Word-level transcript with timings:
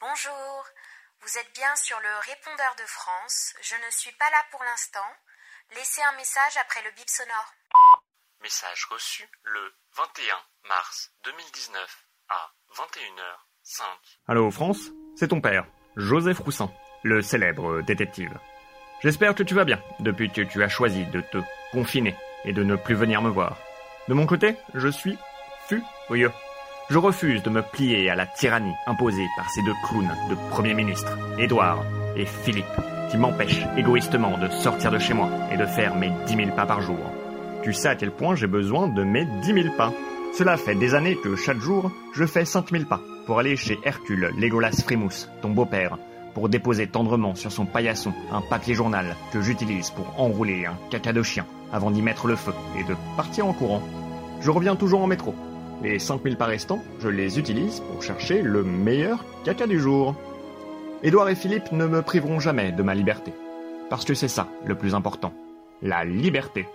Bonjour, 0.00 0.66
vous 1.20 1.38
êtes 1.38 1.52
bien 1.54 1.76
sur 1.76 1.98
le 2.00 2.32
répondeur 2.32 2.74
de 2.76 2.86
France. 2.86 3.54
Je 3.60 3.74
ne 3.74 3.90
suis 3.90 4.12
pas 4.12 4.30
là 4.30 4.44
pour 4.50 4.62
l'instant. 4.64 5.06
Laissez 5.76 6.02
un 6.02 6.12
message 6.16 6.56
après 6.56 6.82
le 6.82 6.90
bip 6.92 7.08
sonore. 7.08 7.52
Message 8.40 8.86
reçu 8.90 9.28
le 9.42 9.74
21 9.96 10.36
mars 10.68 11.12
2019 11.24 12.06
à 12.30 12.52
21h05. 12.74 13.82
Allô 14.28 14.50
France, 14.50 14.90
c'est 15.16 15.28
ton 15.28 15.40
père, 15.40 15.66
Joseph 15.96 16.38
Roussin, 16.38 16.72
le 17.02 17.20
célèbre 17.20 17.82
détective. 17.82 18.38
J'espère 19.00 19.34
que 19.34 19.44
tu 19.44 19.54
vas 19.54 19.64
bien 19.64 19.78
depuis 20.00 20.28
que 20.28 20.40
tu 20.42 20.62
as 20.62 20.68
choisi 20.68 21.04
de 21.06 21.20
te 21.20 21.38
confiner 21.72 22.16
et 22.44 22.52
de 22.52 22.64
ne 22.64 22.74
plus 22.74 22.96
venir 22.96 23.22
me 23.22 23.30
voir. 23.30 23.56
De 24.08 24.14
mon 24.14 24.26
côté, 24.26 24.56
je 24.74 24.88
suis 24.88 25.16
furieux. 25.68 26.32
Je 26.90 26.98
refuse 26.98 27.42
de 27.42 27.50
me 27.50 27.62
plier 27.62 28.10
à 28.10 28.16
la 28.16 28.26
tyrannie 28.26 28.74
imposée 28.86 29.26
par 29.36 29.48
ces 29.50 29.62
deux 29.62 29.74
clowns 29.88 30.10
de 30.30 30.34
Premier 30.50 30.74
ministre, 30.74 31.16
Édouard 31.38 31.84
et 32.16 32.24
Philippe, 32.24 32.64
qui 33.10 33.18
m'empêchent 33.18 33.66
égoïstement 33.76 34.36
de 34.38 34.48
sortir 34.48 34.90
de 34.90 34.98
chez 34.98 35.14
moi 35.14 35.28
et 35.52 35.56
de 35.56 35.66
faire 35.66 35.94
mes 35.94 36.10
dix 36.26 36.34
mille 36.34 36.52
pas 36.52 36.66
par 36.66 36.80
jour. 36.80 36.98
Tu 37.62 37.72
sais 37.72 37.88
à 37.88 37.94
quel 37.94 38.10
point 38.10 38.34
j'ai 38.34 38.46
besoin 38.46 38.88
de 38.88 39.04
mes 39.04 39.26
dix 39.42 39.52
mille 39.52 39.72
pas. 39.76 39.92
Cela 40.36 40.56
fait 40.56 40.74
des 40.74 40.94
années 40.94 41.16
que 41.22 41.36
chaque 41.36 41.60
jour, 41.60 41.92
je 42.14 42.24
fais 42.24 42.44
cinq 42.44 42.72
mille 42.72 42.86
pas 42.86 43.00
pour 43.26 43.38
aller 43.38 43.56
chez 43.56 43.78
Hercule 43.84 44.32
Légolas 44.38 44.82
Frimousse, 44.82 45.28
ton 45.42 45.50
beau-père, 45.50 45.98
pour 46.38 46.48
déposer 46.48 46.86
tendrement 46.86 47.34
sur 47.34 47.50
son 47.50 47.66
paillasson 47.66 48.12
un 48.30 48.40
papier 48.40 48.72
journal 48.72 49.16
que 49.32 49.42
j'utilise 49.42 49.90
pour 49.90 50.20
enrouler 50.20 50.66
un 50.66 50.78
caca 50.88 51.12
de 51.12 51.24
chien 51.24 51.44
avant 51.72 51.90
d'y 51.90 52.00
mettre 52.00 52.28
le 52.28 52.36
feu 52.36 52.52
et 52.78 52.84
de 52.84 52.94
partir 53.16 53.48
en 53.48 53.52
courant. 53.52 53.82
Je 54.40 54.52
reviens 54.52 54.76
toujours 54.76 55.02
en 55.02 55.08
métro. 55.08 55.34
Les 55.82 55.98
5000 55.98 56.36
pas 56.36 56.46
restants, 56.46 56.80
je 57.00 57.08
les 57.08 57.40
utilise 57.40 57.80
pour 57.80 58.04
chercher 58.04 58.40
le 58.42 58.62
meilleur 58.62 59.24
caca 59.44 59.66
du 59.66 59.80
jour. 59.80 60.14
Édouard 61.02 61.28
et 61.28 61.34
Philippe 61.34 61.72
ne 61.72 61.86
me 61.86 62.02
priveront 62.02 62.38
jamais 62.38 62.70
de 62.70 62.84
ma 62.84 62.94
liberté. 62.94 63.32
Parce 63.90 64.04
que 64.04 64.14
c'est 64.14 64.28
ça 64.28 64.46
le 64.64 64.76
plus 64.76 64.94
important. 64.94 65.32
La 65.82 66.04
liberté. 66.04 66.68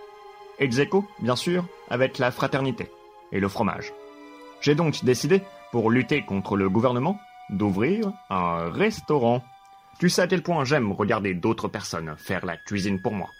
Ex 0.58 0.78
aequo, 0.78 1.06
bien 1.20 1.36
sûr, 1.36 1.64
avec 1.88 2.18
la 2.18 2.30
fraternité 2.30 2.90
et 3.32 3.40
le 3.40 3.48
fromage. 3.48 3.94
J'ai 4.60 4.74
donc 4.74 5.02
décidé, 5.06 5.40
pour 5.72 5.90
lutter 5.90 6.20
contre 6.20 6.54
le 6.58 6.68
gouvernement, 6.68 7.18
d'ouvrir 7.48 8.12
un 8.28 8.70
restaurant. 8.70 9.42
Tu 9.98 10.08
sais 10.08 10.22
à 10.22 10.26
quel 10.26 10.42
point 10.42 10.64
j'aime 10.64 10.92
regarder 10.92 11.34
d'autres 11.34 11.68
personnes 11.68 12.14
faire 12.16 12.44
la 12.44 12.56
cuisine 12.56 13.00
pour 13.00 13.12
moi. 13.12 13.30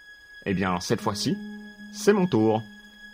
Eh 0.45 0.53
bien, 0.53 0.79
cette 0.79 1.01
fois-ci, 1.01 1.35
c'est 1.93 2.13
mon 2.13 2.27
tour. 2.27 2.61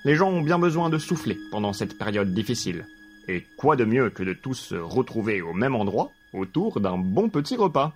Les 0.06 0.16
gens 0.16 0.30
ont 0.30 0.42
bien 0.42 0.60
besoin 0.60 0.90
de 0.90 0.98
souffler 0.98 1.38
pendant 1.52 1.74
cette 1.74 1.98
période 1.98 2.34
difficile. 2.34 2.86
Et 3.28 3.44
quoi 3.58 3.76
de 3.76 3.86
mieux 3.86 4.10
que 4.10 4.24
de 4.24 4.34
tous 4.34 4.56
se 4.56 4.76
retrouver 4.76 5.42
au 5.42 5.54
même 5.54 5.76
endroit 5.76 6.12
autour 6.34 6.80
d'un 6.80 6.98
bon 6.98 7.30
petit 7.30 7.56
repas. 7.56 7.94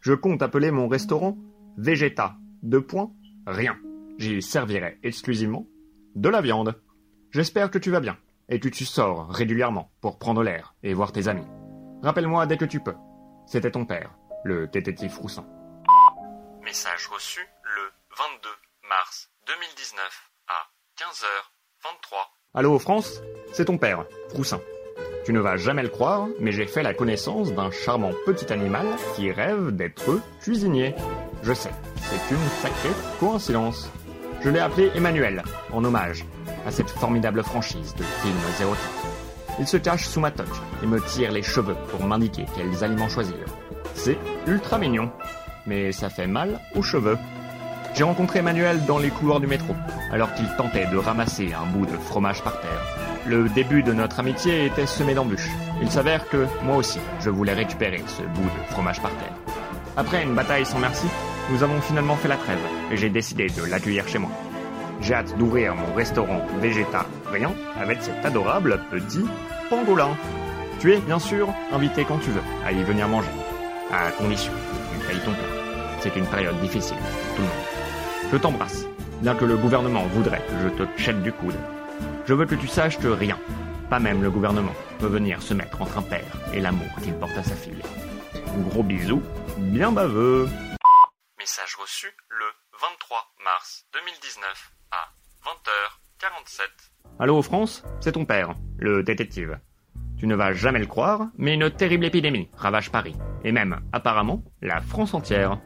Je 0.00 0.12
compte 0.12 0.42
appeler 0.42 0.70
mon 0.70 0.88
restaurant 0.88 1.36
Végéta. 1.76 2.36
Deux 2.62 2.82
points, 2.82 3.10
rien. 3.46 3.76
J'y 4.18 4.42
servirai 4.42 4.98
exclusivement 5.02 5.66
de 6.14 6.28
la 6.28 6.40
viande. 6.40 6.74
J'espère 7.30 7.70
que 7.70 7.78
tu 7.78 7.90
vas 7.90 8.00
bien 8.00 8.16
et 8.48 8.60
que 8.60 8.68
tu 8.68 8.84
sors 8.84 9.28
régulièrement 9.30 9.90
pour 10.00 10.18
prendre 10.18 10.42
l'air 10.42 10.74
et 10.82 10.94
voir 10.94 11.12
tes 11.12 11.28
amis. 11.28 11.46
Rappelle-moi 12.02 12.46
dès 12.46 12.56
que 12.56 12.64
tu 12.64 12.80
peux. 12.80 12.96
C'était 13.46 13.70
ton 13.70 13.84
père, 13.86 14.14
le 14.44 14.66
détective 14.66 15.16
Roussin. 15.18 15.46
Message 16.62 17.08
reçu 17.08 17.40
le 17.40 17.82
22 18.16 18.48
mars 18.88 19.30
2019 19.46 20.30
à 20.48 21.02
15h23. 21.02 22.16
Allô 22.54 22.78
France 22.78 23.20
C'est 23.52 23.66
ton 23.66 23.78
père, 23.78 24.04
Roussin. 24.34 24.60
Tu 25.24 25.32
ne 25.32 25.40
vas 25.40 25.56
jamais 25.56 25.82
le 25.82 25.88
croire, 25.88 26.28
mais 26.38 26.52
j'ai 26.52 26.66
fait 26.66 26.82
la 26.82 26.94
connaissance 26.94 27.52
d'un 27.52 27.70
charmant 27.70 28.12
petit 28.24 28.52
animal 28.52 28.86
qui 29.14 29.30
rêve 29.30 29.70
d'être 29.70 30.20
cuisinier. 30.40 30.94
Je 31.42 31.52
sais, 31.52 31.70
c'est 31.96 32.34
une 32.34 32.48
sacrée 32.62 32.94
coïncidence. 33.18 33.90
Je 34.40 34.48
l'ai 34.48 34.60
appelé 34.60 34.90
Emmanuel, 34.94 35.42
en 35.72 35.84
hommage 35.84 36.24
à 36.66 36.70
cette 36.70 36.90
formidable 36.90 37.42
franchise 37.42 37.94
de 37.94 38.02
films 38.02 38.36
érotiques. 38.60 38.84
Il 39.58 39.66
se 39.66 39.76
cache 39.76 40.06
sous 40.06 40.20
ma 40.20 40.30
toque 40.30 40.46
et 40.82 40.86
me 40.86 41.00
tire 41.00 41.32
les 41.32 41.42
cheveux 41.42 41.76
pour 41.90 42.04
m'indiquer 42.04 42.46
quels 42.56 42.82
aliments 42.82 43.08
choisir. 43.08 43.36
C'est 44.02 44.16
ultra 44.46 44.78
mignon, 44.78 45.10
mais 45.66 45.92
ça 45.92 46.08
fait 46.08 46.26
mal 46.26 46.58
aux 46.74 46.80
cheveux. 46.80 47.18
J'ai 47.94 48.02
rencontré 48.02 48.38
Emmanuel 48.38 48.86
dans 48.86 48.96
les 48.96 49.10
couloirs 49.10 49.40
du 49.40 49.46
métro, 49.46 49.76
alors 50.10 50.32
qu'il 50.32 50.48
tentait 50.56 50.86
de 50.86 50.96
ramasser 50.96 51.52
un 51.52 51.66
bout 51.66 51.84
de 51.84 51.98
fromage 51.98 52.42
par 52.42 52.58
terre. 52.62 52.80
Le 53.26 53.50
début 53.50 53.82
de 53.82 53.92
notre 53.92 54.18
amitié 54.20 54.64
était 54.64 54.86
semé 54.86 55.12
d'embûches. 55.12 55.50
Il 55.82 55.90
s'avère 55.90 56.26
que, 56.30 56.46
moi 56.64 56.76
aussi, 56.76 56.98
je 57.20 57.28
voulais 57.28 57.52
récupérer 57.52 58.02
ce 58.06 58.22
bout 58.22 58.42
de 58.42 58.72
fromage 58.72 59.02
par 59.02 59.10
terre. 59.10 59.34
Après 59.98 60.22
une 60.22 60.34
bataille 60.34 60.64
sans 60.64 60.78
merci, 60.78 61.06
nous 61.50 61.62
avons 61.62 61.82
finalement 61.82 62.16
fait 62.16 62.28
la 62.28 62.38
trêve, 62.38 62.58
et 62.90 62.96
j'ai 62.96 63.10
décidé 63.10 63.48
de 63.48 63.64
l'accueillir 63.64 64.08
chez 64.08 64.18
moi. 64.18 64.30
J'ai 65.02 65.12
hâte 65.12 65.36
d'ouvrir 65.36 65.74
mon 65.74 65.92
restaurant 65.94 66.40
végétarien 66.58 67.52
avec 67.78 68.02
cet 68.02 68.24
adorable 68.24 68.80
petit 68.90 69.26
pangolin. 69.68 70.16
Tu 70.78 70.94
es, 70.94 71.00
bien 71.00 71.18
sûr, 71.18 71.48
invité 71.70 72.06
quand 72.08 72.16
tu 72.16 72.30
veux 72.30 72.40
à 72.64 72.72
y 72.72 72.82
venir 72.82 73.06
manger, 73.06 73.28
à 73.92 74.10
condition 74.12 74.52
que 74.52 75.00
tu 75.00 75.06
payes 75.06 75.20
ton 75.24 75.32
pain. 75.32 75.98
C'est 76.00 76.16
une 76.16 76.26
période 76.26 76.58
difficile 76.60 76.96
pour 76.96 77.36
tout 77.36 77.42
le 77.42 77.48
monde. 77.48 78.30
Je 78.32 78.36
t'embrasse, 78.36 78.86
bien 79.20 79.34
que 79.34 79.44
le 79.44 79.56
gouvernement 79.56 80.06
voudrait 80.06 80.42
que 80.48 80.58
je 80.62 80.68
te 80.68 81.00
chète 81.00 81.22
du 81.22 81.32
coude. 81.32 81.58
Je 82.26 82.34
veux 82.34 82.46
que 82.46 82.54
tu 82.54 82.68
saches 82.68 82.98
que 82.98 83.08
rien, 83.08 83.38
pas 83.88 83.98
même 83.98 84.22
le 84.22 84.30
gouvernement, 84.30 84.74
peut 84.98 85.08
venir 85.08 85.42
se 85.42 85.52
mettre 85.52 85.82
entre 85.82 85.98
un 85.98 86.02
père 86.02 86.32
et 86.52 86.60
l'amour 86.60 86.88
qu'il 87.02 87.14
porte 87.14 87.36
à 87.36 87.42
sa 87.42 87.56
fille. 87.56 87.82
Gros 88.68 88.82
bisous, 88.82 89.22
bien 89.58 89.90
baveux. 89.92 90.48
Message 91.38 91.74
reçu 91.74 92.06
le 92.28 92.44
23 92.80 93.18
mars 93.44 93.86
2019 93.92 94.72
à 94.92 95.08
20h47. 95.44 96.68
Allô 97.18 97.42
France, 97.42 97.82
c'est 98.00 98.12
ton 98.12 98.24
père, 98.24 98.54
le 98.78 99.02
détective. 99.02 99.58
Tu 100.18 100.26
ne 100.26 100.34
vas 100.34 100.52
jamais 100.52 100.78
le 100.78 100.86
croire, 100.86 101.28
mais 101.36 101.54
une 101.54 101.70
terrible 101.70 102.04
épidémie 102.04 102.50
ravage 102.56 102.90
Paris, 102.90 103.16
et 103.44 103.52
même, 103.52 103.80
apparemment, 103.92 104.42
la 104.62 104.80
France 104.80 105.14
entière. 105.14 105.58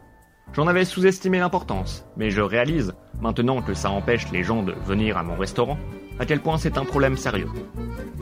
J'en 0.52 0.66
avais 0.66 0.84
sous-estimé 0.84 1.38
l'importance, 1.38 2.06
mais 2.16 2.30
je 2.30 2.40
réalise, 2.40 2.94
maintenant 3.20 3.62
que 3.62 3.74
ça 3.74 3.90
empêche 3.90 4.30
les 4.30 4.42
gens 4.42 4.62
de 4.62 4.72
venir 4.72 5.16
à 5.16 5.22
mon 5.22 5.36
restaurant, 5.36 5.78
à 6.18 6.26
quel 6.26 6.40
point 6.40 6.58
c'est 6.58 6.78
un 6.78 6.84
problème 6.84 7.16
sérieux. 7.16 7.48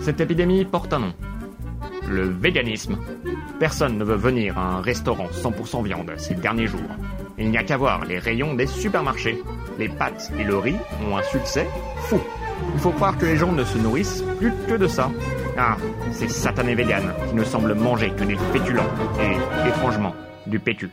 Cette 0.00 0.20
épidémie 0.20 0.64
porte 0.64 0.92
un 0.92 1.00
nom. 1.00 1.14
Le 2.08 2.24
véganisme. 2.24 2.98
Personne 3.58 3.98
ne 3.98 4.04
veut 4.04 4.16
venir 4.16 4.58
à 4.58 4.76
un 4.76 4.80
restaurant 4.80 5.28
100% 5.28 5.84
viande 5.84 6.12
ces 6.16 6.34
derniers 6.34 6.66
jours. 6.66 6.80
Il 7.38 7.50
n'y 7.50 7.58
a 7.58 7.64
qu'à 7.64 7.76
voir 7.76 8.04
les 8.04 8.18
rayons 8.18 8.54
des 8.54 8.66
supermarchés. 8.66 9.42
Les 9.78 9.88
pâtes 9.88 10.32
et 10.38 10.44
le 10.44 10.56
riz 10.56 10.76
ont 11.06 11.16
un 11.16 11.22
succès 11.22 11.66
fou. 12.08 12.20
Il 12.74 12.80
faut 12.80 12.90
croire 12.90 13.18
que 13.18 13.26
les 13.26 13.36
gens 13.36 13.52
ne 13.52 13.64
se 13.64 13.78
nourrissent 13.78 14.24
plus 14.38 14.52
que 14.66 14.74
de 14.74 14.86
ça. 14.86 15.10
Ah, 15.58 15.76
ces 16.12 16.28
satanés 16.28 16.74
véganes 16.74 17.12
qui 17.28 17.34
ne 17.34 17.44
semblent 17.44 17.74
manger 17.74 18.10
que 18.10 18.24
des 18.24 18.36
féculents 18.52 18.88
et, 19.20 19.68
étrangement, 19.68 20.14
du 20.46 20.58
pétu. 20.58 20.88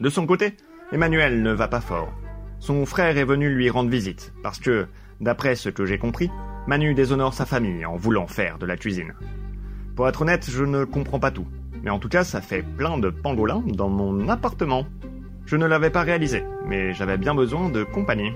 De 0.00 0.10
son 0.10 0.26
côté, 0.26 0.54
Emmanuel 0.92 1.42
ne 1.42 1.52
va 1.52 1.66
pas 1.66 1.80
fort. 1.80 2.12
Son 2.58 2.84
frère 2.84 3.16
est 3.16 3.24
venu 3.24 3.48
lui 3.48 3.70
rendre 3.70 3.90
visite, 3.90 4.34
parce 4.42 4.58
que, 4.58 4.86
d'après 5.20 5.54
ce 5.54 5.70
que 5.70 5.86
j'ai 5.86 5.98
compris, 5.98 6.30
Manu 6.66 6.92
déshonore 6.92 7.32
sa 7.32 7.46
famille 7.46 7.86
en 7.86 7.96
voulant 7.96 8.26
faire 8.26 8.58
de 8.58 8.66
la 8.66 8.76
cuisine. 8.76 9.14
Pour 9.96 10.08
être 10.08 10.22
honnête, 10.22 10.46
je 10.50 10.64
ne 10.64 10.84
comprends 10.84 11.18
pas 11.18 11.30
tout. 11.30 11.46
Mais 11.82 11.90
en 11.90 11.98
tout 11.98 12.08
cas, 12.08 12.24
ça 12.24 12.42
fait 12.42 12.62
plein 12.62 12.98
de 12.98 13.08
pangolins 13.08 13.62
dans 13.64 13.88
mon 13.88 14.28
appartement. 14.28 14.86
Je 15.46 15.56
ne 15.56 15.66
l'avais 15.66 15.90
pas 15.90 16.02
réalisé, 16.02 16.44
mais 16.66 16.92
j'avais 16.92 17.16
bien 17.16 17.34
besoin 17.34 17.70
de 17.70 17.82
compagnie. 17.82 18.32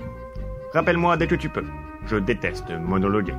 Rappelle-moi 0.73 1.17
dès 1.17 1.27
que 1.27 1.35
tu 1.35 1.49
peux. 1.49 1.65
Je 2.07 2.15
déteste 2.15 2.71
monologuer. 2.71 3.35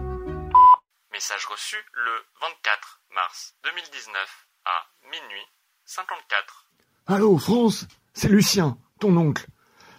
Message 1.15 1.47
reçu 1.47 1.77
le 1.93 2.11
24 2.41 3.01
mars 3.15 3.55
2019 3.63 4.49
à 4.65 5.07
minuit 5.13 5.47
54. 5.85 6.67
Allô, 7.07 7.39
France 7.39 7.87
C'est 8.13 8.27
Lucien, 8.27 8.79
ton 8.99 9.17
oncle. 9.17 9.47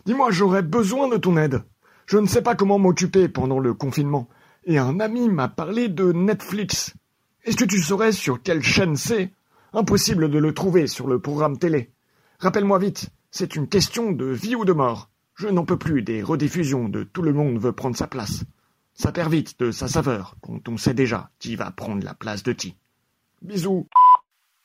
Dis-moi, 0.06 0.31
j'aurais 0.31 0.62
besoin 0.62 1.07
de 1.07 1.15
ton 1.15 1.38
aide. 1.38 1.63
Je 2.06 2.17
ne 2.17 2.27
sais 2.27 2.41
pas 2.41 2.56
comment 2.56 2.79
m'occuper 2.79 3.29
pendant 3.29 3.59
le 3.59 3.73
confinement. 3.73 4.27
Et 4.65 4.77
un 4.77 5.00
ami 5.00 5.29
m'a 5.29 5.47
parlé 5.47 5.88
de 5.88 6.12
Netflix. 6.12 6.94
Est-ce 7.45 7.56
que 7.56 7.63
tu 7.63 7.81
saurais 7.81 8.12
sur 8.12 8.44
quelle 8.44 8.62
chaîne 8.62 8.97
c'est? 8.97 9.31
Impossible 9.71 10.29
de 10.29 10.38
le 10.38 10.53
trouver 10.53 10.85
sur 10.85 11.07
le 11.07 11.21
programme 11.21 11.57
télé. 11.57 11.94
Rappelle-moi 12.39 12.77
vite, 12.77 13.07
c'est 13.31 13.56
une 13.56 13.69
question 13.69 14.12
de 14.12 14.25
vie 14.25 14.56
ou 14.56 14.65
de 14.65 14.73
mort. 14.73 15.09
Je 15.35 15.47
n'en 15.47 15.63
peux 15.63 15.79
plus 15.79 16.01
des 16.01 16.21
rediffusions 16.21 16.89
de 16.89 17.03
Tout 17.03 17.21
le 17.21 17.31
monde 17.31 17.57
veut 17.57 17.71
prendre 17.71 17.95
sa 17.95 18.07
place. 18.07 18.44
Ça 18.95 19.12
perd 19.12 19.30
vite 19.30 19.59
de 19.59 19.71
sa 19.71 19.89
saveur 19.89 20.36
quand 20.42 20.69
on 20.69 20.77
sait 20.77 20.94
déjà 20.94 21.30
qui 21.38 21.57
va 21.57 21.69
prendre 21.69 22.03
la 22.03 22.13
place 22.13 22.44
de 22.44 22.53
qui. 22.53 22.77
Bisous. 23.42 23.88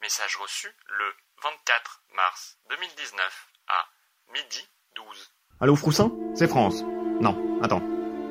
Message 0.00 0.36
reçu 0.36 0.68
le 0.68 1.04
24 1.42 2.02
mars 2.14 2.58
2019 2.70 3.48
à 3.66 4.32
midi 4.32 4.68
12. 4.94 5.32
Allô 5.58 5.74
Froussin? 5.74 6.12
C'est 6.36 6.46
France. 6.46 6.84
Non, 7.20 7.58
attends. 7.60 7.82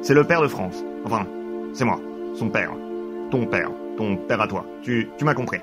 C'est 0.01 0.13
le 0.13 0.25
père 0.25 0.42
de 0.42 0.48
France. 0.48 0.78
Enfin, 1.04 1.28
c'est 1.74 1.84
moi. 1.84 2.00
Son 2.34 2.50
père. 2.50 2.72
Ton 3.30 3.45
père. 3.45 3.69
Ton 3.98 4.16
père 4.16 4.40
à 4.40 4.48
toi. 4.48 4.66
Tu, 4.81 5.10
tu 5.18 5.25
m'as 5.25 5.34
compris. 5.36 5.60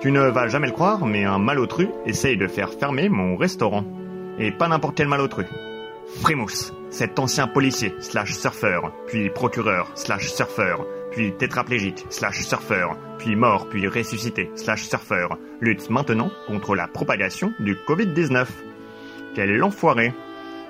Tu 0.00 0.10
ne 0.10 0.22
vas 0.22 0.48
jamais 0.48 0.68
le 0.68 0.72
croire, 0.72 1.04
mais 1.04 1.24
un 1.24 1.38
malotru 1.38 1.88
essaye 2.06 2.38
de 2.38 2.48
faire 2.48 2.72
fermer 2.72 3.10
mon 3.10 3.36
restaurant. 3.36 3.84
Et 4.38 4.52
pas 4.52 4.68
n'importe 4.68 4.96
quel 4.96 5.08
malotru. 5.08 5.44
Frimousse, 6.06 6.72
cet 6.90 7.18
ancien 7.18 7.48
policier 7.48 7.94
slash 8.00 8.34
surfeur, 8.34 8.92
puis 9.06 9.28
procureur 9.28 9.90
slash 9.96 10.32
surfeur, 10.32 10.86
puis 11.10 11.32
tétraplégique 11.32 12.06
slash 12.10 12.44
surfeur, 12.44 12.96
puis 13.18 13.36
mort 13.36 13.68
puis 13.68 13.86
ressuscité 13.88 14.50
slash 14.54 14.88
surfeur, 14.88 15.36
lutte 15.60 15.90
maintenant 15.90 16.30
contre 16.46 16.74
la 16.74 16.86
propagation 16.86 17.52
du 17.60 17.74
Covid-19. 17.74 18.46
Quel 19.34 19.62
enfoiré 19.62 20.14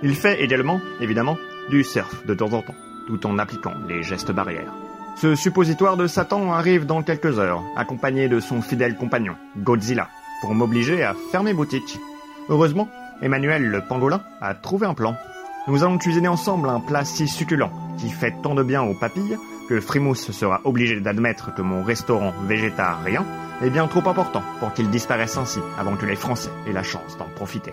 Il 0.03 0.15
fait 0.15 0.43
également, 0.43 0.81
évidemment, 1.00 1.37
du 1.71 1.85
surf 1.85 2.25
de 2.27 2.35
temps 2.35 2.53
en 2.53 2.62
temps, 2.62 2.75
tout 3.06 3.25
en 3.27 3.38
appliquant 3.38 3.75
les 3.88 4.03
gestes 4.03 4.33
barrières. 4.33 4.73
Ce 5.17 5.35
suppositoire 5.35 5.97
de 5.97 6.06
Satan 6.06 6.53
arrive 6.53 6.87
dans 6.87 7.03
quelques 7.03 7.38
heures, 7.38 7.62
accompagné 7.77 8.29
de 8.29 8.41
son 8.41 8.61
fidèle 8.62 8.97
compagnon, 8.97 9.37
Godzilla, 9.59 10.09
pour 10.41 10.55
m'obliger 10.55 11.03
à 11.03 11.15
fermer 11.31 11.55
boutique. 11.55 11.99
Heureusement, 12.49 12.88
Emmanuel 13.22 13.64
le 13.66 13.80
pangolin 13.80 14.20
a 14.40 14.54
trouvé 14.54 14.86
un 14.86 14.94
plan. 14.94 15.16
Nous 15.68 15.82
allons 15.82 15.98
cuisiner 15.98 16.28
ensemble 16.28 16.68
un 16.68 16.80
plat 16.80 17.04
si 17.04 17.26
succulent, 17.26 17.70
qui 17.98 18.10
fait 18.10 18.34
tant 18.42 18.54
de 18.54 18.62
bien 18.62 18.82
aux 18.82 18.94
papilles, 18.94 19.36
que 19.68 19.80
Frimousse 19.80 20.30
sera 20.30 20.60
obligé 20.64 21.00
d'admettre 21.00 21.54
que 21.54 21.62
mon 21.62 21.82
restaurant 21.82 22.32
végétarien 22.46 23.24
est 23.62 23.70
bien 23.70 23.86
trop 23.86 24.08
important 24.08 24.42
pour 24.60 24.72
qu'il 24.74 24.90
disparaisse 24.90 25.36
ainsi 25.36 25.60
avant 25.78 25.96
que 25.96 26.06
les 26.06 26.14
Français 26.14 26.50
aient 26.68 26.72
la 26.72 26.82
chance 26.82 27.16
d'en 27.18 27.28
profiter. 27.34 27.72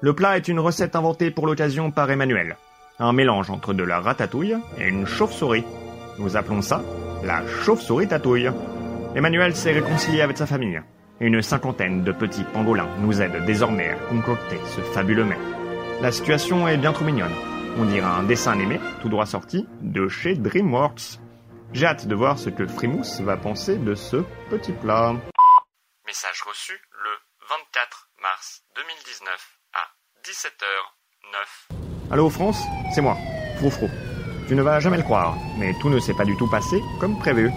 Le 0.00 0.12
plat 0.12 0.36
est 0.36 0.48
une 0.48 0.60
recette 0.60 0.94
inventée 0.94 1.30
pour 1.30 1.46
l'occasion 1.46 1.90
par 1.90 2.10
Emmanuel. 2.10 2.56
Un 2.98 3.12
mélange 3.12 3.50
entre 3.50 3.74
de 3.74 3.82
la 3.82 4.00
ratatouille 4.00 4.56
et 4.78 4.88
une 4.88 5.06
chauve-souris. 5.06 5.64
Nous 6.18 6.36
appelons 6.36 6.62
ça 6.62 6.82
la 7.24 7.42
chauve-souris 7.46 8.08
tatouille. 8.08 8.50
Emmanuel 9.14 9.56
s'est 9.56 9.72
réconcilié 9.72 10.20
avec 10.20 10.36
sa 10.36 10.46
famille. 10.46 10.80
Une 11.18 11.40
cinquantaine 11.40 12.04
de 12.04 12.12
petits 12.12 12.44
pangolins 12.44 12.90
nous 12.98 13.22
aident 13.22 13.42
désormais 13.46 13.88
à 13.88 13.96
concocter 14.10 14.58
ce 14.66 14.82
fabuleux 14.82 15.24
mets. 15.24 15.38
La 16.02 16.12
situation 16.12 16.68
est 16.68 16.76
bien 16.76 16.92
trop 16.92 17.06
mignonne. 17.06 17.34
On 17.78 17.86
dirait 17.86 18.04
un 18.06 18.22
dessin 18.22 18.52
animé, 18.52 18.78
tout 19.00 19.08
droit 19.08 19.24
sorti, 19.24 19.66
de 19.80 20.08
chez 20.08 20.34
DreamWorks. 20.34 21.18
J'ai 21.72 21.86
hâte 21.86 22.06
de 22.06 22.14
voir 22.14 22.38
ce 22.38 22.50
que 22.50 22.66
Frimousse 22.66 23.20
va 23.20 23.38
penser 23.38 23.76
de 23.76 23.94
ce 23.94 24.18
petit 24.50 24.72
plat. 24.72 25.14
Message 26.06 26.42
reçu 26.46 26.74
le 26.74 27.10
24 27.48 28.10
mars 28.20 28.62
2019 28.76 29.58
à 29.72 29.80
17h09. 30.22 32.12
Allô 32.12 32.28
France, 32.28 32.62
c'est 32.94 33.00
moi, 33.00 33.16
Froufrou. 33.56 33.88
Tu 34.48 34.54
ne 34.54 34.62
vas 34.62 34.80
jamais 34.80 34.98
le 34.98 35.02
croire, 35.02 35.34
mais 35.58 35.72
tout 35.80 35.88
ne 35.88 35.98
s'est 35.98 36.14
pas 36.14 36.26
du 36.26 36.36
tout 36.36 36.48
passé 36.50 36.82
comme 37.00 37.18
prévu. 37.18 37.50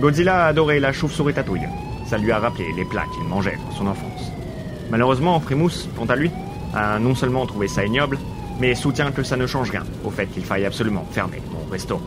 Godzilla 0.00 0.44
a 0.44 0.48
adoré 0.48 0.78
la 0.78 0.92
chauve-souris 0.92 1.34
tatouille. 1.34 1.66
Ça 2.10 2.18
lui 2.18 2.32
a 2.32 2.40
rappelé 2.40 2.72
les 2.76 2.84
plats 2.84 3.06
qu'il 3.14 3.22
mangeait 3.22 3.56
dans 3.68 3.76
son 3.76 3.86
enfance. 3.86 4.32
Malheureusement, 4.90 5.38
Frimousse, 5.38 5.88
quant 5.96 6.06
à 6.06 6.16
lui, 6.16 6.28
a 6.74 6.98
non 6.98 7.14
seulement 7.14 7.46
trouvé 7.46 7.68
ça 7.68 7.84
ignoble, 7.84 8.18
mais 8.58 8.74
soutient 8.74 9.12
que 9.12 9.22
ça 9.22 9.36
ne 9.36 9.46
change 9.46 9.70
rien 9.70 9.84
au 10.04 10.10
fait 10.10 10.26
qu'il 10.26 10.44
faille 10.44 10.66
absolument 10.66 11.06
fermer 11.12 11.40
mon 11.52 11.70
restaurant. 11.70 12.02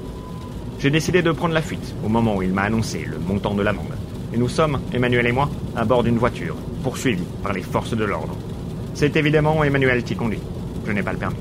J'ai 0.77 0.89
décidé 0.89 1.21
de 1.21 1.31
prendre 1.31 1.53
la 1.53 1.61
fuite 1.61 1.95
au 2.05 2.09
moment 2.09 2.35
où 2.35 2.41
il 2.41 2.51
m'a 2.51 2.63
annoncé 2.63 3.05
le 3.09 3.17
montant 3.17 3.53
de 3.53 3.61
l'amende. 3.63 3.95
Et 4.33 4.37
nous 4.37 4.49
sommes, 4.49 4.81
Emmanuel 4.93 5.25
et 5.25 5.31
moi, 5.31 5.49
à 5.73 5.85
bord 5.85 6.03
d'une 6.03 6.17
voiture, 6.17 6.57
poursuivis 6.83 7.23
par 7.41 7.53
les 7.53 7.61
forces 7.61 7.95
de 7.95 8.03
l'ordre. 8.03 8.35
C'est 8.95 9.15
évidemment 9.15 9.63
Emmanuel 9.63 10.03
qui 10.03 10.17
conduit. 10.17 10.41
Je 10.85 10.91
n'ai 10.91 11.01
pas 11.01 11.13
le 11.13 11.19
permis. 11.19 11.37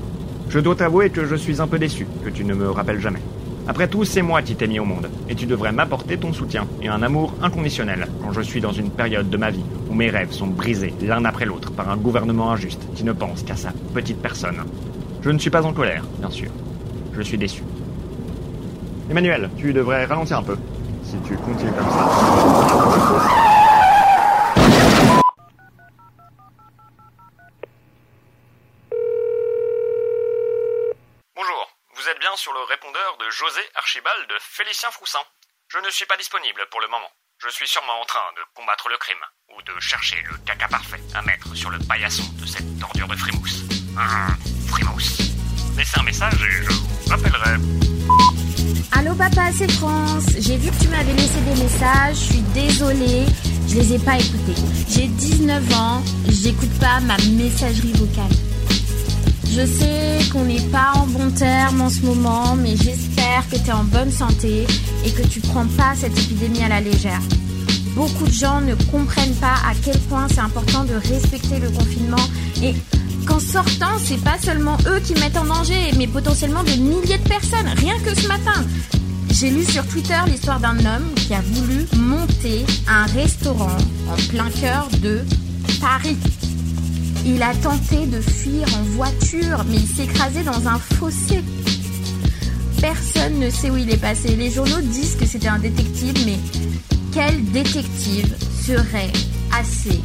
Je 0.47 0.59
dois 0.59 0.75
t'avouer 0.75 1.09
que 1.09 1.25
je 1.25 1.35
suis 1.35 1.59
un 1.59 1.67
peu 1.67 1.79
déçu 1.79 2.07
que 2.23 2.29
tu 2.29 2.45
ne 2.45 2.53
me 2.53 2.71
rappelles 2.71 3.01
jamais. 3.01 3.19
Après 3.65 3.87
tout, 3.87 4.03
c'est 4.03 4.21
moi 4.21 4.41
qui 4.41 4.55
t'ai 4.55 4.67
mis 4.67 4.79
au 4.79 4.83
monde, 4.83 5.09
et 5.29 5.35
tu 5.35 5.45
devrais 5.45 5.71
m'apporter 5.71 6.17
ton 6.17 6.33
soutien 6.33 6.67
et 6.81 6.89
un 6.89 7.01
amour 7.01 7.33
inconditionnel 7.41 8.07
quand 8.21 8.33
je 8.33 8.41
suis 8.41 8.59
dans 8.59 8.73
une 8.73 8.89
période 8.89 9.29
de 9.29 9.37
ma 9.37 9.51
vie 9.51 9.63
où 9.89 9.93
mes 9.93 10.09
rêves 10.09 10.31
sont 10.31 10.47
brisés 10.47 10.93
l'un 11.01 11.23
après 11.23 11.45
l'autre 11.45 11.71
par 11.71 11.89
un 11.89 11.95
gouvernement 11.95 12.51
injuste 12.51 12.81
qui 12.93 13.05
ne 13.05 13.13
pense 13.13 13.43
qu'à 13.43 13.55
sa 13.55 13.71
petite 13.93 14.21
personne. 14.21 14.63
Je 15.21 15.29
ne 15.29 15.39
suis 15.39 15.49
pas 15.49 15.65
en 15.65 15.71
colère, 15.71 16.03
bien 16.19 16.29
sûr. 16.29 16.51
Je 17.13 17.21
suis 17.21 17.37
déçu. 17.37 17.63
Emmanuel, 19.09 19.49
tu 19.55 19.71
devrais 19.71 20.03
ralentir 20.05 20.39
un 20.39 20.43
peu. 20.43 20.57
Si 21.03 21.15
tu 21.25 21.35
continues 21.37 21.71
comme 21.71 21.89
ça. 21.89 22.09
Bonjour, 31.35 31.67
vous 31.95 32.09
êtes 32.09 32.19
bien 32.19 32.32
sur 32.43 32.51
le 32.51 32.63
répondeur 32.63 33.17
de 33.19 33.29
José 33.29 33.61
Archibald 33.75 34.27
de 34.27 34.35
Félicien 34.41 34.91
Froussin. 34.91 35.23
Je 35.69 35.77
ne 35.77 35.89
suis 35.89 36.05
pas 36.05 36.17
disponible 36.17 36.59
pour 36.71 36.81
le 36.81 36.89
moment. 36.89 37.09
Je 37.41 37.47
suis 37.47 37.69
sûrement 37.69 38.01
en 38.01 38.03
train 38.03 38.27
de 38.35 38.41
combattre 38.53 38.89
le 38.89 38.97
crime, 38.97 39.23
ou 39.55 39.61
de 39.61 39.79
chercher 39.79 40.21
le 40.29 40.35
caca 40.45 40.67
parfait 40.67 40.99
à 41.15 41.21
mettre 41.21 41.55
sur 41.55 41.69
le 41.69 41.79
paillasson 41.87 42.25
de 42.41 42.45
cette 42.45 42.67
tordure 42.81 43.07
de 43.07 43.15
frimousse. 43.15 43.61
Hum, 43.95 44.37
frimousse. 44.67 45.19
Laissez 45.77 45.97
un 45.97 46.03
message 46.03 46.33
et 46.43 46.51
je 46.51 46.69
vous 46.69 47.09
rappellerai. 47.09 47.55
Allô 48.91 49.15
papa, 49.15 49.49
c'est 49.57 49.71
France. 49.71 50.25
J'ai 50.37 50.57
vu 50.57 50.69
que 50.69 50.83
tu 50.83 50.89
m'avais 50.89 51.13
laissé 51.13 51.39
des 51.39 51.63
messages. 51.63 52.17
Je 52.17 52.33
suis 52.33 52.45
désolée. 52.53 53.25
Je 53.69 53.75
les 53.75 53.93
ai 53.93 53.99
pas 53.99 54.17
écoutés. 54.17 54.59
J'ai 54.89 55.07
19 55.07 55.73
ans. 55.75 56.03
J'écoute 56.27 56.77
pas 56.81 56.99
ma 56.99 57.15
messagerie 57.19 57.93
vocale. 57.93 58.52
Je 59.55 59.67
sais 59.67 60.31
qu'on 60.31 60.45
n'est 60.45 60.67
pas 60.71 60.93
en 60.95 61.05
bon 61.05 61.29
terme 61.29 61.81
en 61.81 61.89
ce 61.89 62.01
moment, 62.01 62.55
mais 62.55 62.75
j'espère 62.75 63.47
que 63.51 63.55
tu 63.57 63.67
es 63.67 63.71
en 63.71 63.83
bonne 63.83 64.09
santé 64.09 64.65
et 65.05 65.11
que 65.11 65.21
tu 65.27 65.41
prends 65.41 65.67
pas 65.77 65.93
cette 65.95 66.17
épidémie 66.17 66.63
à 66.63 66.69
la 66.69 66.81
légère. 66.81 67.21
Beaucoup 67.95 68.25
de 68.25 68.31
gens 68.31 68.61
ne 68.61 68.73
comprennent 68.91 69.35
pas 69.35 69.53
à 69.63 69.75
quel 69.85 69.99
point 70.09 70.27
c'est 70.27 70.39
important 70.39 70.85
de 70.85 70.95
respecter 70.95 71.59
le 71.59 71.69
confinement 71.69 72.25
et 72.63 72.73
qu'en 73.27 73.39
sortant, 73.39 73.95
c'est 74.03 74.23
pas 74.23 74.39
seulement 74.41 74.75
eux 74.87 74.99
qui 75.01 75.13
mettent 75.21 75.37
en 75.37 75.45
danger, 75.45 75.91
mais 75.99 76.07
potentiellement 76.07 76.63
des 76.63 76.77
milliers 76.77 77.19
de 77.19 77.29
personnes. 77.29 77.67
Rien 77.75 77.99
que 77.99 78.19
ce 78.19 78.27
matin, 78.27 78.65
j'ai 79.29 79.51
lu 79.51 79.63
sur 79.65 79.85
Twitter 79.85 80.19
l'histoire 80.25 80.59
d'un 80.59 80.79
homme 80.79 81.13
qui 81.15 81.35
a 81.35 81.41
voulu 81.41 81.85
monter 81.95 82.65
un 82.87 83.05
restaurant 83.05 83.77
en 84.09 84.15
plein 84.29 84.49
cœur 84.49 84.87
de 85.03 85.19
Paris. 85.79 86.17
Il 87.25 87.41
a 87.41 87.53
tenté 87.55 88.05
de 88.05 88.19
fuir 88.19 88.67
en 88.77 88.83
voiture, 88.95 89.63
mais 89.69 89.77
il 89.77 89.87
s'est 89.87 90.03
écrasé 90.03 90.43
dans 90.43 90.67
un 90.67 90.77
fossé. 90.77 91.41
Personne 92.81 93.39
ne 93.39 93.49
sait 93.49 93.69
où 93.69 93.77
il 93.77 93.89
est 93.89 93.97
passé. 93.97 94.35
Les 94.35 94.51
journaux 94.51 94.81
disent 94.81 95.15
que 95.15 95.25
c'était 95.25 95.47
un 95.47 95.59
détective, 95.59 96.15
mais 96.25 96.37
quel 97.13 97.43
détective 97.51 98.35
serait 98.65 99.11
assez 99.57 100.01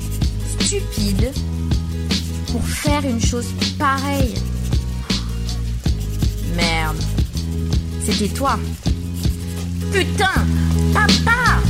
stupide 0.61 1.33
pour 2.53 2.65
faire 2.65 3.05
une 3.05 3.21
chose 3.21 3.47
pareille? 3.79 4.35
Merde. 6.57 6.97
C'était 8.05 8.29
toi. 8.29 8.59
Putain 9.93 10.47
Papa 10.93 11.61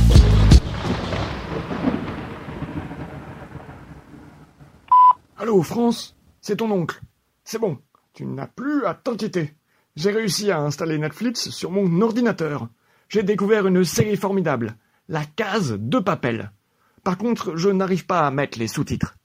Allô, 5.41 5.63
France 5.63 6.17
C'est 6.41 6.57
ton 6.57 6.69
oncle. 6.69 6.99
C'est 7.45 7.59
bon, 7.59 7.77
tu 8.13 8.25
n'as 8.25 8.47
plus 8.47 8.85
à 8.85 8.93
t'inquiéter. 8.93 9.53
J'ai 9.95 10.11
réussi 10.11 10.51
à 10.51 10.59
installer 10.59 10.97
Netflix 10.97 11.49
sur 11.49 11.71
mon 11.71 12.01
ordinateur. 12.01 12.67
J'ai 13.07 13.23
découvert 13.23 13.65
une 13.65 13.85
série 13.85 14.17
formidable, 14.17 14.75
La 15.07 15.23
case 15.23 15.77
de 15.79 15.99
Papel. 15.99 16.51
Par 17.05 17.17
contre, 17.17 17.55
je 17.55 17.69
n'arrive 17.69 18.05
pas 18.05 18.27
à 18.27 18.31
mettre 18.31 18.59
les 18.59 18.67
sous-titres. 18.67 19.15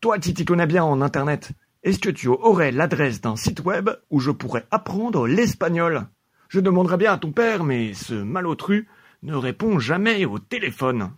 Toi 0.00 0.18
qui 0.18 0.32
t'y 0.32 0.46
connais 0.46 0.66
bien 0.66 0.84
en 0.84 1.02
Internet, 1.02 1.50
est-ce 1.82 1.98
que 1.98 2.08
tu 2.08 2.28
aurais 2.28 2.72
l'adresse 2.72 3.20
d'un 3.20 3.36
site 3.36 3.60
web 3.60 3.90
où 4.08 4.20
je 4.20 4.30
pourrais 4.30 4.66
apprendre 4.70 5.26
l'espagnol? 5.26 6.06
Je 6.48 6.60
demanderais 6.60 6.96
bien 6.96 7.12
à 7.12 7.18
ton 7.18 7.32
père, 7.32 7.62
mais 7.62 7.92
ce 7.92 8.14
malotru 8.14 8.88
ne 9.22 9.34
répond 9.34 9.78
jamais 9.78 10.24
au 10.24 10.38
téléphone. 10.38 11.10